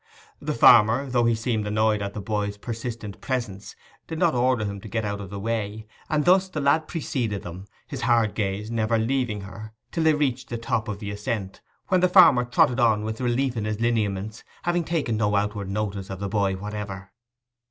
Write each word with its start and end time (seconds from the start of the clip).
The 0.41 0.55
farmer, 0.55 1.07
though 1.11 1.25
he 1.25 1.35
seemed 1.35 1.67
annoyed 1.67 2.01
at 2.01 2.15
the 2.15 2.21
boy's 2.21 2.57
persistent 2.57 3.21
presence, 3.21 3.75
did 4.07 4.17
not 4.17 4.33
order 4.33 4.65
him 4.65 4.81
to 4.81 4.87
get 4.87 5.05
out 5.05 5.21
of 5.21 5.29
the 5.29 5.39
way; 5.39 5.85
and 6.09 6.25
thus 6.25 6.49
the 6.49 6.59
lad 6.59 6.87
preceded 6.87 7.43
them, 7.43 7.67
his 7.85 8.01
hard 8.01 8.33
gaze 8.33 8.71
never 8.71 8.97
leaving 8.97 9.41
her, 9.41 9.73
till 9.91 10.03
they 10.05 10.15
reached 10.15 10.49
the 10.49 10.57
top 10.57 10.87
of 10.87 10.97
the 10.97 11.11
ascent, 11.11 11.61
when 11.89 12.01
the 12.01 12.09
farmer 12.09 12.43
trotted 12.45 12.79
on 12.79 13.03
with 13.03 13.21
relief 13.21 13.55
in 13.55 13.65
his 13.65 13.79
lineaments—having 13.79 14.85
taken 14.85 15.17
no 15.17 15.35
outward 15.35 15.69
notice 15.69 16.09
of 16.09 16.19
the 16.19 16.27
boy 16.27 16.55
whatever. 16.55 17.11